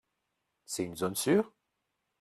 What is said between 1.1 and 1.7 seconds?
sûre?